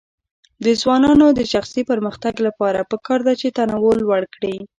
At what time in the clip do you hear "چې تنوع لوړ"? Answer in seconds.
3.41-4.21